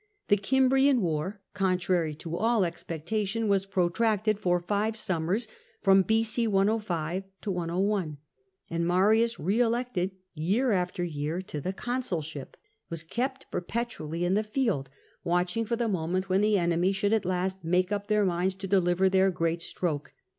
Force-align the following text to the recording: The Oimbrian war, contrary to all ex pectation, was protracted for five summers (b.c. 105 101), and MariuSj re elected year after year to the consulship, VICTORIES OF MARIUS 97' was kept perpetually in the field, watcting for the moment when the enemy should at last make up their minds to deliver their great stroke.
The 0.29 0.37
Oimbrian 0.37 0.97
war, 1.01 1.41
contrary 1.53 2.15
to 2.15 2.35
all 2.35 2.65
ex 2.65 2.83
pectation, 2.83 3.45
was 3.47 3.67
protracted 3.67 4.39
for 4.39 4.59
five 4.59 4.97
summers 4.97 5.47
(b.c. 6.07 6.47
105 6.47 7.23
101), 7.45 8.17
and 8.71 8.83
MariuSj 8.85 9.35
re 9.37 9.59
elected 9.59 10.15
year 10.33 10.71
after 10.71 11.03
year 11.03 11.39
to 11.43 11.61
the 11.61 11.71
consulship, 11.71 12.57
VICTORIES 12.89 13.03
OF 13.03 13.17
MARIUS 13.17 13.17
97' 13.51 13.51
was 13.51 13.51
kept 13.51 13.51
perpetually 13.51 14.25
in 14.25 14.33
the 14.33 14.43
field, 14.43 14.89
watcting 15.23 15.65
for 15.67 15.75
the 15.75 15.87
moment 15.87 16.29
when 16.29 16.41
the 16.41 16.57
enemy 16.57 16.91
should 16.91 17.13
at 17.13 17.23
last 17.23 17.63
make 17.63 17.91
up 17.91 18.07
their 18.07 18.25
minds 18.25 18.55
to 18.55 18.65
deliver 18.67 19.07
their 19.07 19.29
great 19.29 19.61
stroke. 19.61 20.13